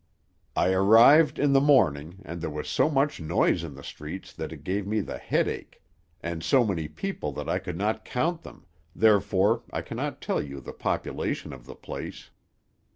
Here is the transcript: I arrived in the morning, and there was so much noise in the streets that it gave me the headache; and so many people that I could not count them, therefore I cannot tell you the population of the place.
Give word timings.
I 0.55 0.71
arrived 0.71 1.37
in 1.37 1.53
the 1.53 1.61
morning, 1.61 2.23
and 2.25 2.41
there 2.41 2.49
was 2.49 2.67
so 2.67 2.89
much 2.89 3.19
noise 3.19 3.63
in 3.63 3.75
the 3.75 3.83
streets 3.83 4.33
that 4.33 4.51
it 4.51 4.63
gave 4.63 4.87
me 4.87 4.99
the 4.99 5.19
headache; 5.19 5.79
and 6.23 6.41
so 6.43 6.65
many 6.65 6.87
people 6.87 7.31
that 7.33 7.47
I 7.47 7.59
could 7.59 7.77
not 7.77 8.03
count 8.03 8.41
them, 8.41 8.65
therefore 8.95 9.61
I 9.71 9.83
cannot 9.83 10.19
tell 10.19 10.41
you 10.41 10.59
the 10.59 10.73
population 10.73 11.53
of 11.53 11.67
the 11.67 11.75
place. 11.75 12.31